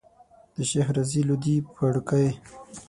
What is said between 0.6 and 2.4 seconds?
شيخ رضی لودي پاړکی.